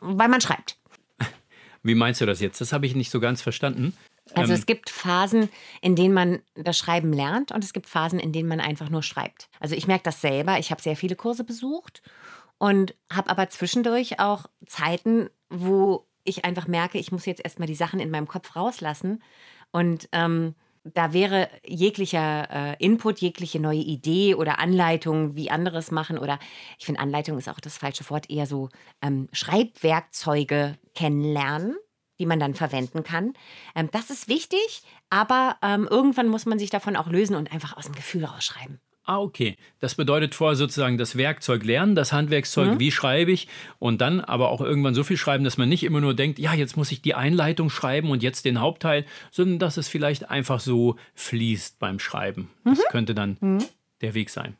weil 0.00 0.28
man 0.28 0.42
schreibt. 0.42 0.76
wie 1.82 1.94
meinst 1.94 2.20
du 2.20 2.26
das 2.26 2.40
jetzt? 2.40 2.60
Das 2.60 2.74
habe 2.74 2.84
ich 2.84 2.94
nicht 2.94 3.10
so 3.10 3.18
ganz 3.18 3.40
verstanden. 3.40 3.96
Also 4.32 4.52
Ähm, 4.52 4.58
es 4.58 4.66
gibt 4.66 4.90
Phasen, 4.90 5.50
in 5.82 5.96
denen 5.96 6.14
man 6.14 6.40
das 6.54 6.78
Schreiben 6.78 7.12
lernt 7.12 7.52
und 7.52 7.62
es 7.62 7.72
gibt 7.72 7.88
Phasen, 7.88 8.18
in 8.18 8.32
denen 8.32 8.48
man 8.48 8.60
einfach 8.60 8.88
nur 8.88 9.02
schreibt. 9.02 9.48
Also 9.60 9.74
ich 9.74 9.86
merke 9.86 10.04
das 10.04 10.20
selber. 10.20 10.58
Ich 10.58 10.70
habe 10.70 10.80
sehr 10.80 10.96
viele 10.96 11.16
Kurse 11.16 11.44
besucht 11.44 12.02
und 12.58 12.94
habe 13.12 13.30
aber 13.30 13.48
zwischendurch 13.50 14.20
auch 14.20 14.46
Zeiten, 14.66 15.28
wo 15.50 16.06
ich 16.24 16.44
einfach 16.44 16.66
merke, 16.66 16.98
ich 16.98 17.12
muss 17.12 17.26
jetzt 17.26 17.44
erstmal 17.44 17.68
die 17.68 17.74
Sachen 17.74 18.00
in 18.00 18.10
meinem 18.10 18.26
Kopf 18.26 18.56
rauslassen. 18.56 19.22
Und 19.72 20.08
ähm, 20.12 20.54
da 20.84 21.12
wäre 21.12 21.48
jeglicher 21.66 22.48
äh, 22.50 22.84
Input, 22.84 23.18
jegliche 23.18 23.60
neue 23.60 23.80
Idee 23.80 24.34
oder 24.34 24.58
Anleitung, 24.58 25.34
wie 25.34 25.50
anderes 25.50 25.90
machen 25.90 26.18
oder 26.18 26.38
ich 26.78 26.86
finde 26.86 27.00
Anleitung 27.00 27.38
ist 27.38 27.48
auch 27.48 27.60
das 27.60 27.78
falsche 27.78 28.08
Wort, 28.10 28.30
eher 28.30 28.46
so 28.46 28.68
ähm, 29.02 29.28
Schreibwerkzeuge 29.32 30.78
kennenlernen 30.94 31.76
die 32.18 32.26
man 32.26 32.40
dann 32.40 32.54
verwenden 32.54 33.02
kann. 33.02 33.34
Ähm, 33.74 33.88
das 33.92 34.10
ist 34.10 34.28
wichtig, 34.28 34.82
aber 35.10 35.56
ähm, 35.62 35.88
irgendwann 35.90 36.28
muss 36.28 36.46
man 36.46 36.58
sich 36.58 36.70
davon 36.70 36.96
auch 36.96 37.08
lösen 37.08 37.36
und 37.36 37.52
einfach 37.52 37.76
aus 37.76 37.86
dem 37.86 37.94
Gefühl 37.94 38.24
rausschreiben. 38.24 38.80
Ah, 39.06 39.20
okay. 39.20 39.56
Das 39.80 39.96
bedeutet 39.96 40.34
vorher 40.34 40.56
sozusagen 40.56 40.96
das 40.96 41.16
Werkzeug 41.16 41.62
lernen, 41.62 41.94
das 41.94 42.14
Handwerkszeug, 42.14 42.74
mhm. 42.74 42.80
wie 42.80 42.90
schreibe 42.90 43.32
ich 43.32 43.48
und 43.78 44.00
dann 44.00 44.20
aber 44.20 44.48
auch 44.48 44.62
irgendwann 44.62 44.94
so 44.94 45.04
viel 45.04 45.18
schreiben, 45.18 45.44
dass 45.44 45.58
man 45.58 45.68
nicht 45.68 45.84
immer 45.84 46.00
nur 46.00 46.14
denkt, 46.14 46.38
ja, 46.38 46.54
jetzt 46.54 46.78
muss 46.78 46.90
ich 46.90 47.02
die 47.02 47.14
Einleitung 47.14 47.68
schreiben 47.68 48.10
und 48.10 48.22
jetzt 48.22 48.46
den 48.46 48.60
Hauptteil, 48.60 49.04
sondern 49.30 49.58
dass 49.58 49.76
es 49.76 49.88
vielleicht 49.88 50.30
einfach 50.30 50.58
so 50.58 50.96
fließt 51.14 51.78
beim 51.78 51.98
Schreiben. 51.98 52.50
Das 52.64 52.78
mhm. 52.78 52.82
könnte 52.90 53.14
dann 53.14 53.36
mhm. 53.40 53.64
der 54.00 54.14
Weg 54.14 54.30
sein. 54.30 54.56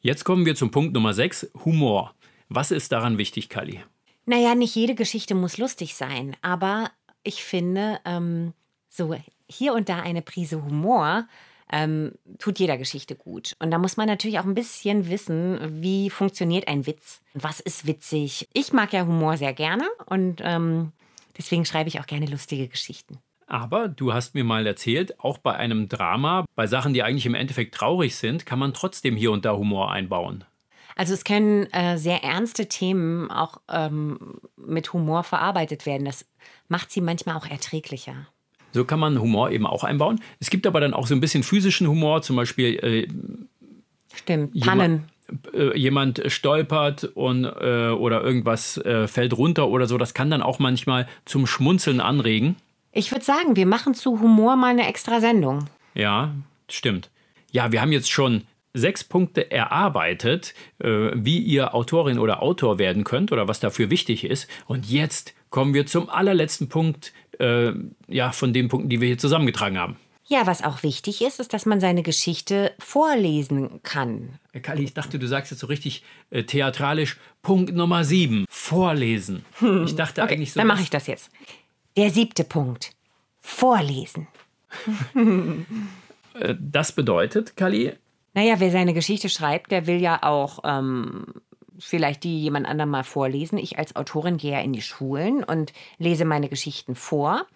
Jetzt 0.00 0.24
kommen 0.24 0.44
wir 0.44 0.56
zum 0.56 0.72
Punkt 0.72 0.92
Nummer 0.92 1.14
6, 1.14 1.52
Humor. 1.64 2.14
Was 2.48 2.72
ist 2.72 2.90
daran 2.90 3.16
wichtig, 3.16 3.48
Kali? 3.48 3.80
Naja, 4.28 4.54
nicht 4.54 4.74
jede 4.74 4.94
Geschichte 4.94 5.34
muss 5.34 5.56
lustig 5.56 5.94
sein, 5.94 6.36
aber 6.42 6.90
ich 7.22 7.42
finde, 7.42 7.98
ähm, 8.04 8.52
so 8.86 9.16
hier 9.48 9.72
und 9.72 9.88
da 9.88 10.00
eine 10.00 10.20
Prise 10.20 10.62
Humor 10.62 11.26
ähm, 11.72 12.12
tut 12.38 12.58
jeder 12.58 12.76
Geschichte 12.76 13.16
gut. 13.16 13.56
Und 13.58 13.70
da 13.70 13.78
muss 13.78 13.96
man 13.96 14.06
natürlich 14.06 14.38
auch 14.38 14.44
ein 14.44 14.54
bisschen 14.54 15.08
wissen, 15.08 15.82
wie 15.82 16.10
funktioniert 16.10 16.68
ein 16.68 16.86
Witz. 16.86 17.22
Was 17.32 17.60
ist 17.60 17.86
witzig? 17.86 18.46
Ich 18.52 18.74
mag 18.74 18.92
ja 18.92 19.06
Humor 19.06 19.38
sehr 19.38 19.54
gerne 19.54 19.88
und 20.04 20.42
ähm, 20.44 20.92
deswegen 21.38 21.64
schreibe 21.64 21.88
ich 21.88 21.98
auch 21.98 22.06
gerne 22.06 22.26
lustige 22.26 22.68
Geschichten. 22.68 23.20
Aber 23.46 23.88
du 23.88 24.12
hast 24.12 24.34
mir 24.34 24.44
mal 24.44 24.66
erzählt, 24.66 25.18
auch 25.20 25.38
bei 25.38 25.54
einem 25.54 25.88
Drama, 25.88 26.44
bei 26.54 26.66
Sachen, 26.66 26.92
die 26.92 27.02
eigentlich 27.02 27.24
im 27.24 27.34
Endeffekt 27.34 27.74
traurig 27.74 28.14
sind, 28.14 28.44
kann 28.44 28.58
man 28.58 28.74
trotzdem 28.74 29.16
hier 29.16 29.32
und 29.32 29.46
da 29.46 29.56
Humor 29.56 29.90
einbauen. 29.90 30.44
Also 30.98 31.14
es 31.14 31.22
können 31.22 31.72
äh, 31.72 31.96
sehr 31.96 32.24
ernste 32.24 32.66
Themen 32.66 33.30
auch 33.30 33.60
ähm, 33.70 34.18
mit 34.56 34.92
Humor 34.92 35.22
verarbeitet 35.22 35.86
werden. 35.86 36.04
Das 36.04 36.26
macht 36.66 36.90
sie 36.90 37.00
manchmal 37.00 37.36
auch 37.36 37.46
erträglicher. 37.46 38.26
So 38.72 38.84
kann 38.84 38.98
man 38.98 39.20
Humor 39.20 39.52
eben 39.52 39.64
auch 39.64 39.84
einbauen. 39.84 40.20
Es 40.40 40.50
gibt 40.50 40.66
aber 40.66 40.80
dann 40.80 40.94
auch 40.94 41.06
so 41.06 41.14
ein 41.14 41.20
bisschen 41.20 41.44
physischen 41.44 41.86
Humor, 41.86 42.22
zum 42.22 42.34
Beispiel. 42.34 42.74
Äh, 42.82 43.08
Stimmt, 44.12 44.58
Pannen. 44.60 45.04
Jemand, 45.28 45.54
äh, 45.54 45.78
jemand 45.78 46.22
stolpert 46.26 47.04
und, 47.04 47.44
äh, 47.44 47.90
oder 47.90 48.24
irgendwas 48.24 48.76
äh, 48.78 49.06
fällt 49.06 49.38
runter 49.38 49.68
oder 49.68 49.86
so. 49.86 49.98
Das 49.98 50.14
kann 50.14 50.30
dann 50.30 50.42
auch 50.42 50.58
manchmal 50.58 51.06
zum 51.24 51.46
Schmunzeln 51.46 52.00
anregen. 52.00 52.56
Ich 52.90 53.12
würde 53.12 53.24
sagen, 53.24 53.54
wir 53.54 53.66
machen 53.66 53.94
zu 53.94 54.20
Humor 54.20 54.56
mal 54.56 54.70
eine 54.70 54.88
extra 54.88 55.20
Sendung. 55.20 55.66
Ja, 55.94 56.34
stimmt. 56.68 57.08
Ja, 57.52 57.70
wir 57.70 57.80
haben 57.80 57.92
jetzt 57.92 58.10
schon 58.10 58.42
sechs 58.74 59.04
Punkte 59.04 59.50
erarbeitet, 59.50 60.54
äh, 60.78 61.10
wie 61.14 61.38
ihr 61.38 61.74
Autorin 61.74 62.18
oder 62.18 62.42
Autor 62.42 62.78
werden 62.78 63.04
könnt 63.04 63.32
oder 63.32 63.48
was 63.48 63.60
dafür 63.60 63.90
wichtig 63.90 64.24
ist. 64.24 64.48
Und 64.66 64.88
jetzt 64.88 65.34
kommen 65.50 65.74
wir 65.74 65.86
zum 65.86 66.08
allerletzten 66.08 66.68
Punkt, 66.68 67.12
äh, 67.38 67.72
ja, 68.08 68.32
von 68.32 68.52
den 68.52 68.68
Punkten, 68.68 68.88
die 68.88 69.00
wir 69.00 69.08
hier 69.08 69.18
zusammengetragen 69.18 69.78
haben. 69.78 69.96
Ja, 70.30 70.46
was 70.46 70.62
auch 70.62 70.82
wichtig 70.82 71.22
ist, 71.22 71.40
ist, 71.40 71.54
dass 71.54 71.64
man 71.64 71.80
seine 71.80 72.02
Geschichte 72.02 72.72
vorlesen 72.78 73.82
kann. 73.82 74.38
Kali, 74.60 74.84
ich 74.84 74.92
dachte, 74.92 75.18
du 75.18 75.26
sagst 75.26 75.50
jetzt 75.50 75.60
so 75.60 75.68
richtig 75.68 76.02
äh, 76.28 76.42
theatralisch 76.42 77.16
Punkt 77.40 77.74
Nummer 77.74 78.04
sieben, 78.04 78.44
vorlesen. 78.50 79.46
Hm. 79.58 79.84
Ich 79.84 79.96
dachte 79.96 80.22
okay, 80.22 80.34
eigentlich 80.34 80.52
so. 80.52 80.60
Dann 80.60 80.66
mache 80.66 80.82
ich 80.82 80.90
das 80.90 81.06
jetzt. 81.06 81.30
Der 81.96 82.10
siebte 82.10 82.44
Punkt, 82.44 82.92
vorlesen. 83.40 84.28
Äh, 86.34 86.54
das 86.60 86.92
bedeutet, 86.92 87.56
Kali, 87.56 87.94
naja, 88.34 88.60
wer 88.60 88.70
seine 88.70 88.94
Geschichte 88.94 89.28
schreibt, 89.28 89.70
der 89.72 89.86
will 89.86 90.00
ja 90.00 90.22
auch 90.22 90.60
ähm, 90.64 91.24
vielleicht 91.78 92.24
die 92.24 92.40
jemand 92.40 92.66
anderem 92.66 92.90
mal 92.90 93.04
vorlesen. 93.04 93.58
Ich 93.58 93.78
als 93.78 93.96
Autorin 93.96 94.36
gehe 94.36 94.52
ja 94.52 94.60
in 94.60 94.72
die 94.72 94.82
Schulen 94.82 95.44
und 95.44 95.72
lese 95.98 96.24
meine 96.24 96.48
Geschichten 96.48 96.94
vor. 96.94 97.46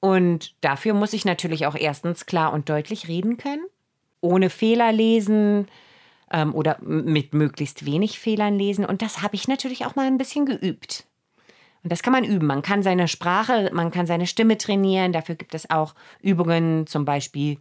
Und 0.00 0.54
dafür 0.60 0.94
muss 0.94 1.12
ich 1.12 1.24
natürlich 1.24 1.66
auch 1.66 1.74
erstens 1.74 2.26
klar 2.26 2.52
und 2.52 2.68
deutlich 2.68 3.08
reden 3.08 3.36
können, 3.38 3.64
ohne 4.20 4.50
Fehler 4.50 4.92
lesen 4.92 5.68
ähm, 6.30 6.54
oder 6.54 6.78
mit 6.80 7.34
möglichst 7.34 7.86
wenig 7.86 8.18
Fehlern 8.18 8.58
lesen. 8.58 8.84
Und 8.84 9.02
das 9.02 9.22
habe 9.22 9.34
ich 9.34 9.48
natürlich 9.48 9.86
auch 9.86 9.96
mal 9.96 10.06
ein 10.06 10.18
bisschen 10.18 10.46
geübt. 10.46 11.06
Und 11.82 11.92
das 11.92 12.02
kann 12.02 12.12
man 12.12 12.24
üben. 12.24 12.46
Man 12.46 12.62
kann 12.62 12.82
seine 12.82 13.08
Sprache, 13.08 13.70
man 13.72 13.90
kann 13.90 14.06
seine 14.06 14.26
Stimme 14.26 14.58
trainieren. 14.58 15.12
Dafür 15.12 15.36
gibt 15.36 15.54
es 15.54 15.70
auch 15.70 15.94
Übungen, 16.20 16.86
zum 16.86 17.04
Beispiel 17.04 17.58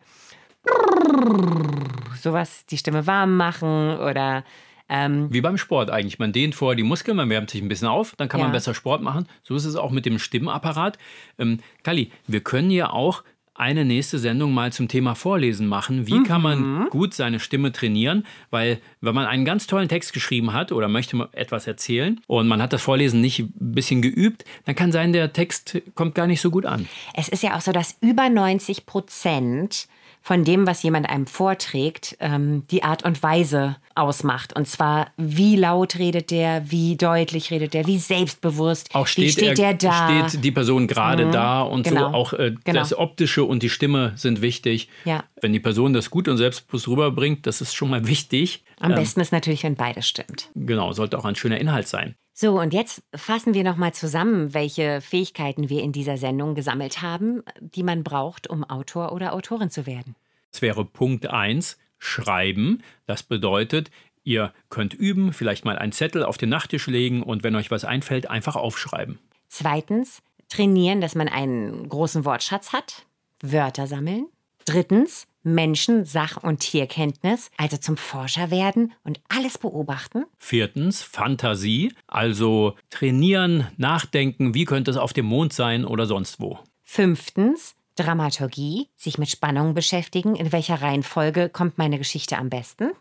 sowas, 2.21 2.65
die 2.65 2.77
Stimme 2.77 3.07
warm 3.07 3.37
machen 3.37 3.97
oder 3.99 4.43
ähm, 4.87 5.33
Wie 5.33 5.41
beim 5.41 5.57
Sport 5.57 5.89
eigentlich. 5.89 6.19
Man 6.19 6.31
dehnt 6.31 6.53
vorher 6.53 6.75
die 6.75 6.83
Muskeln, 6.83 7.17
man 7.17 7.29
wärmt 7.29 7.49
sich 7.49 7.61
ein 7.61 7.67
bisschen 7.67 7.87
auf, 7.87 8.15
dann 8.17 8.29
kann 8.29 8.39
ja. 8.39 8.45
man 8.45 8.53
besser 8.53 8.73
Sport 8.73 9.01
machen. 9.01 9.27
So 9.43 9.55
ist 9.55 9.65
es 9.65 9.75
auch 9.75 9.91
mit 9.91 10.05
dem 10.05 10.19
Stimmenapparat. 10.19 10.97
Ähm, 11.39 11.59
Kali, 11.83 12.11
wir 12.27 12.41
können 12.41 12.69
ja 12.69 12.91
auch 12.91 13.23
eine 13.55 13.85
nächste 13.85 14.19
Sendung 14.19 14.53
mal 14.53 14.73
zum 14.73 14.89
Thema 14.89 15.15
Vorlesen 15.15 15.67
machen. 15.67 16.07
Wie 16.07 16.19
mhm. 16.19 16.23
kann 16.25 16.41
man 16.41 16.59
mhm. 16.59 16.89
gut 16.89 17.13
seine 17.13 17.39
Stimme 17.39 17.71
trainieren? 17.71 18.25
Weil, 18.51 18.79
wenn 18.99 19.15
man 19.15 19.25
einen 19.25 19.45
ganz 19.45 19.65
tollen 19.65 19.87
Text 19.87 20.13
geschrieben 20.13 20.53
hat 20.53 20.73
oder 20.73 20.89
möchte 20.89 21.29
etwas 21.31 21.65
erzählen 21.65 22.19
und 22.27 22.47
man 22.47 22.61
hat 22.61 22.73
das 22.73 22.81
Vorlesen 22.81 23.21
nicht 23.21 23.39
ein 23.39 23.53
bisschen 23.57 24.01
geübt, 24.01 24.43
dann 24.65 24.75
kann 24.75 24.91
sein, 24.91 25.13
der 25.13 25.31
Text 25.31 25.81
kommt 25.95 26.15
gar 26.15 26.27
nicht 26.27 26.41
so 26.41 26.51
gut 26.51 26.65
an. 26.65 26.87
Es 27.13 27.29
ist 27.29 27.43
ja 27.43 27.55
auch 27.55 27.61
so, 27.61 27.71
dass 27.71 27.97
über 28.01 28.29
90 28.29 28.85
Prozent 28.85 29.87
von 30.25 30.43
dem, 30.43 30.65
was 30.65 30.81
jemand 30.81 31.07
einem 31.07 31.27
vorträgt, 31.27 32.17
ähm, 32.19 32.63
die 32.71 32.81
Art 32.81 33.05
und 33.05 33.21
Weise 33.21 33.75
ausmacht. 33.93 34.55
Und 34.55 34.67
zwar, 34.67 35.09
wie 35.17 35.55
laut 35.55 35.99
redet 35.99 36.31
der, 36.31 36.71
wie 36.71 36.97
deutlich 36.97 37.51
redet 37.51 37.75
der, 37.75 37.85
wie 37.85 37.99
selbstbewusst, 37.99 38.95
auch 38.95 39.05
steht 39.05 39.25
wie 39.25 39.29
steht 39.29 39.59
er, 39.59 39.73
der 39.73 39.73
da. 39.75 40.27
Steht 40.27 40.43
die 40.43 40.51
Person 40.51 40.87
gerade 40.87 41.27
mhm. 41.27 41.31
da 41.31 41.61
und 41.61 41.83
genau. 41.83 42.09
so. 42.09 42.15
Auch 42.15 42.33
äh, 42.33 42.55
genau. 42.63 42.79
das 42.79 42.97
Optische 42.97 43.43
und 43.43 43.61
die 43.61 43.69
Stimme 43.69 44.13
sind 44.15 44.41
wichtig. 44.41 44.89
Ja. 45.03 45.23
Wenn 45.41 45.53
die 45.53 45.59
Person 45.59 45.93
das 45.93 46.09
gut 46.09 46.27
und 46.27 46.37
selbstbewusst 46.37 46.87
rüberbringt, 46.87 47.45
das 47.45 47.61
ist 47.61 47.75
schon 47.75 47.91
mal 47.91 48.07
wichtig. 48.07 48.63
Am 48.79 48.93
ähm, 48.93 48.97
besten 48.97 49.21
ist 49.21 49.31
natürlich, 49.31 49.61
wenn 49.61 49.75
beides 49.75 50.07
stimmt. 50.07 50.49
Genau, 50.55 50.91
sollte 50.93 51.19
auch 51.19 51.25
ein 51.25 51.35
schöner 51.35 51.59
Inhalt 51.59 51.87
sein. 51.87 52.15
So, 52.37 52.59
und 52.59 52.73
jetzt 52.73 53.01
fassen 53.15 53.53
wir 53.53 53.63
nochmal 53.63 53.93
zusammen, 53.93 54.53
welche 54.53 54.99
Fähigkeiten 54.99 55.69
wir 55.69 55.81
in 55.81 55.93
dieser 55.93 56.17
Sendung 56.17 56.53
gesammelt 56.53 57.01
haben, 57.01 57.43
die 57.61 57.81
man 57.81 58.03
braucht, 58.03 58.49
um 58.49 58.65
Autor 58.65 59.13
oder 59.13 59.31
Autorin 59.31 59.69
zu 59.69 59.85
werden. 59.85 60.17
Das 60.51 60.61
wäre 60.61 60.83
Punkt 60.83 61.27
1, 61.27 61.77
Schreiben. 61.97 62.83
Das 63.05 63.23
bedeutet, 63.23 63.89
ihr 64.25 64.53
könnt 64.69 64.93
üben, 64.93 65.31
vielleicht 65.31 65.63
mal 65.63 65.77
einen 65.77 65.93
Zettel 65.93 66.25
auf 66.25 66.37
den 66.37 66.49
Nachttisch 66.49 66.87
legen 66.87 67.23
und 67.23 67.43
wenn 67.43 67.55
euch 67.55 67.71
was 67.71 67.85
einfällt, 67.85 68.29
einfach 68.29 68.57
aufschreiben. 68.57 69.17
Zweitens, 69.47 70.21
trainieren, 70.49 70.99
dass 70.99 71.15
man 71.15 71.29
einen 71.29 71.87
großen 71.87 72.25
Wortschatz 72.25 72.73
hat, 72.73 73.05
Wörter 73.41 73.87
sammeln. 73.87 74.27
Drittens, 74.65 75.27
Menschen-, 75.43 76.05
Sach- 76.05 76.43
und 76.43 76.59
Tierkenntnis, 76.59 77.51
also 77.57 77.77
zum 77.77 77.97
Forscher 77.97 78.49
werden 78.49 78.93
und 79.03 79.21
alles 79.29 79.59
beobachten. 79.59 80.25
Viertens, 80.39 81.03
Fantasie, 81.03 81.93
also 82.07 82.75
trainieren, 82.89 83.67
nachdenken, 83.77 84.55
wie 84.55 84.65
könnte 84.65 84.89
es 84.89 84.97
auf 84.97 85.13
dem 85.13 85.27
Mond 85.27 85.53
sein 85.53 85.85
oder 85.85 86.07
sonst 86.07 86.39
wo. 86.39 86.59
Fünftens, 86.83 87.75
Dramaturgie, 87.95 88.89
sich 88.95 89.17
mit 89.17 89.29
Spannung 89.29 89.75
beschäftigen, 89.75 90.35
in 90.35 90.51
welcher 90.51 90.81
Reihenfolge 90.81 91.49
kommt 91.49 91.77
meine 91.77 91.97
Geschichte 91.97 92.37
am 92.37 92.49
besten. 92.49 92.91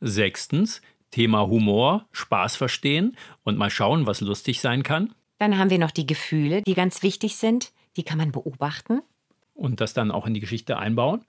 Sechstens, 0.00 0.82
Thema 1.10 1.46
Humor, 1.46 2.06
Spaß 2.12 2.56
verstehen 2.56 3.16
und 3.42 3.56
mal 3.56 3.70
schauen, 3.70 4.06
was 4.06 4.20
lustig 4.20 4.60
sein 4.60 4.82
kann. 4.82 5.14
Dann 5.38 5.58
haben 5.58 5.70
wir 5.70 5.78
noch 5.78 5.90
die 5.90 6.06
Gefühle, 6.06 6.62
die 6.62 6.74
ganz 6.74 7.02
wichtig 7.02 7.36
sind, 7.36 7.72
die 7.96 8.02
kann 8.02 8.18
man 8.18 8.32
beobachten. 8.32 9.00
Und 9.56 9.80
das 9.80 9.94
dann 9.94 10.10
auch 10.10 10.26
in 10.26 10.34
die 10.34 10.40
Geschichte 10.40 10.78
einbauen. 10.78 11.24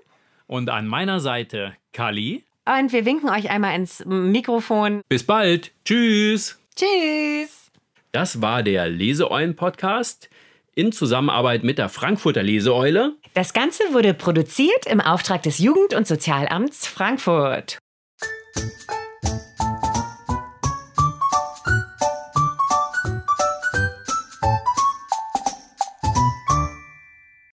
Und 0.45 0.69
an 0.69 0.85
meiner 0.85 1.21
Seite 1.21 1.77
Kali. 1.93 2.43
Und 2.65 2.91
wir 2.91 3.05
winken 3.05 3.29
euch 3.29 3.49
einmal 3.49 3.73
ins 3.73 4.03
Mikrofon. 4.05 5.01
Bis 5.07 5.25
bald. 5.25 5.71
Tschüss. 5.85 6.59
Tschüss. 6.75 7.71
Das 8.11 8.41
war 8.41 8.63
der 8.63 8.89
Leseeulen-Podcast 8.89 10.29
in 10.75 10.91
Zusammenarbeit 10.91 11.63
mit 11.63 11.77
der 11.77 11.87
Frankfurter 11.87 12.43
Leseeule. 12.43 13.15
Das 13.33 13.53
Ganze 13.53 13.93
wurde 13.93 14.13
produziert 14.13 14.87
im 14.87 14.99
Auftrag 14.99 15.43
des 15.43 15.59
Jugend- 15.59 15.93
und 15.93 16.05
Sozialamts 16.05 16.87
Frankfurt. 16.87 17.77